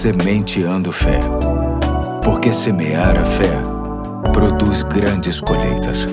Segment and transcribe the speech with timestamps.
[0.00, 1.20] Sementeando Fé.
[2.24, 3.52] Porque semear a fé
[4.32, 6.06] produz grandes colheitas.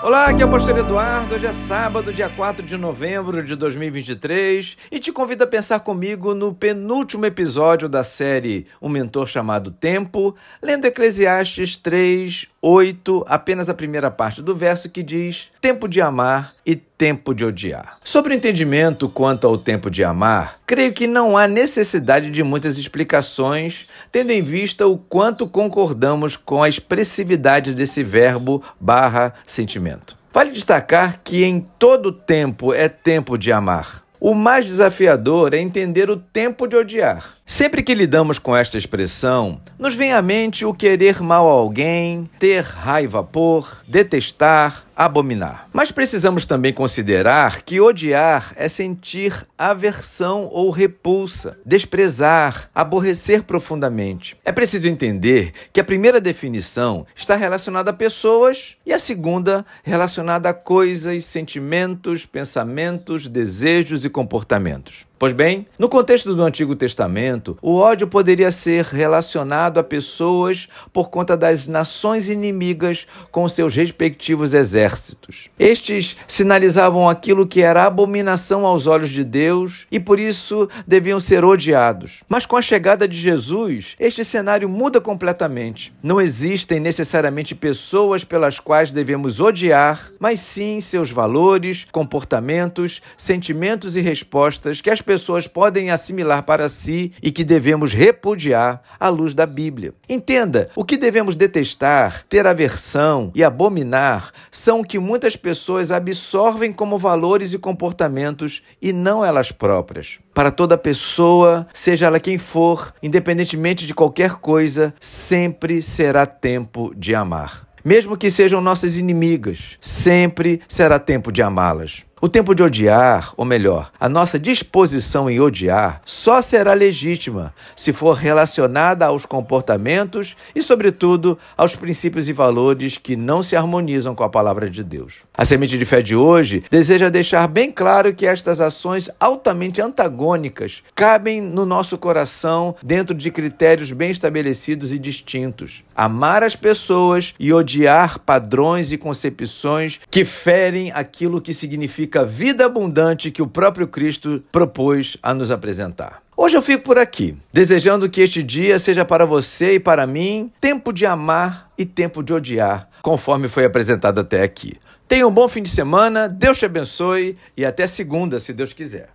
[0.00, 1.34] Olá, aqui é o Pastor Eduardo.
[1.34, 6.32] Hoje é sábado, dia 4 de novembro de 2023 e te convido a pensar comigo
[6.32, 13.74] no penúltimo episódio da série Um Mentor Chamado Tempo, lendo Eclesiastes 3, 8, apenas a
[13.74, 17.98] primeira parte do verso que diz: Tempo de amar e tempo de odiar.
[18.02, 22.76] Sobre o entendimento quanto ao tempo de amar, creio que não há necessidade de muitas
[22.76, 30.18] explicações, tendo em vista o quanto concordamos com a expressividade desse verbo barra sentimento.
[30.32, 34.02] Vale destacar que em todo tempo é tempo de amar.
[34.20, 37.37] O mais desafiador é entender o tempo de odiar.
[37.50, 42.28] Sempre que lidamos com esta expressão, nos vem à mente o querer mal a alguém,
[42.38, 45.66] ter raiva por, detestar, abominar.
[45.72, 54.36] Mas precisamos também considerar que odiar é sentir aversão ou repulsa, desprezar, aborrecer profundamente.
[54.44, 60.50] É preciso entender que a primeira definição está relacionada a pessoas e a segunda relacionada
[60.50, 65.07] a coisas, sentimentos, pensamentos, desejos e comportamentos.
[65.18, 71.10] Pois bem, no contexto do Antigo Testamento, o ódio poderia ser relacionado a pessoas por
[71.10, 75.50] conta das nações inimigas com seus respectivos exércitos.
[75.58, 81.44] Estes sinalizavam aquilo que era abominação aos olhos de Deus e por isso deviam ser
[81.44, 82.22] odiados.
[82.28, 85.92] Mas com a chegada de Jesus, este cenário muda completamente.
[86.00, 94.00] Não existem necessariamente pessoas pelas quais devemos odiar, mas sim seus valores, comportamentos, sentimentos e
[94.00, 99.46] respostas que as pessoas podem assimilar para si e que devemos repudiar à luz da
[99.46, 99.94] Bíblia.
[100.06, 106.74] Entenda, o que devemos detestar, ter aversão e abominar são o que muitas pessoas absorvem
[106.74, 110.18] como valores e comportamentos e não elas próprias.
[110.34, 117.14] Para toda pessoa, seja ela quem for, independentemente de qualquer coisa, sempre será tempo de
[117.14, 117.66] amar.
[117.82, 122.04] Mesmo que sejam nossas inimigas, sempre será tempo de amá-las.
[122.20, 127.92] O tempo de odiar, ou melhor, a nossa disposição em odiar, só será legítima se
[127.92, 134.24] for relacionada aos comportamentos e, sobretudo, aos princípios e valores que não se harmonizam com
[134.24, 135.22] a palavra de Deus.
[135.32, 140.82] A semente de fé de hoje deseja deixar bem claro que estas ações altamente antagônicas
[140.96, 145.84] cabem no nosso coração dentro de critérios bem estabelecidos e distintos.
[145.94, 152.64] Amar as pessoas e odiar padrões e concepções que ferem aquilo que significa significa vida
[152.64, 156.22] abundante que o próprio Cristo propôs a nos apresentar.
[156.36, 160.50] Hoje eu fico por aqui, desejando que este dia seja para você e para mim
[160.60, 164.74] tempo de amar e tempo de odiar, conforme foi apresentado até aqui.
[165.06, 169.10] Tenha um bom fim de semana, Deus te abençoe e até segunda, se Deus quiser.